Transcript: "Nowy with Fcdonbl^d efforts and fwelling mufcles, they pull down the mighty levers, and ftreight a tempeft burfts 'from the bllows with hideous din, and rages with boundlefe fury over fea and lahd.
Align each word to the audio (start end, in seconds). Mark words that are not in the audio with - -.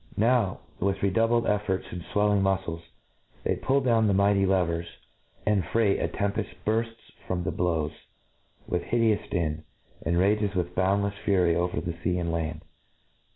"Nowy 0.17 0.57
with 0.79 0.97
Fcdonbl^d 0.97 1.47
efforts 1.47 1.85
and 1.91 2.01
fwelling 2.05 2.41
mufcles, 2.41 2.81
they 3.43 3.55
pull 3.55 3.81
down 3.81 4.07
the 4.07 4.15
mighty 4.15 4.47
levers, 4.47 4.87
and 5.45 5.61
ftreight 5.63 6.03
a 6.03 6.07
tempeft 6.07 6.55
burfts 6.65 7.11
'from 7.27 7.43
the 7.43 7.51
bllows 7.51 7.91
with 8.67 8.81
hideous 8.81 9.29
din, 9.29 9.63
and 10.03 10.17
rages 10.17 10.55
with 10.55 10.73
boundlefe 10.73 11.13
fury 11.23 11.55
over 11.55 11.79
fea 11.81 12.17
and 12.17 12.31
lahd. 12.33 12.61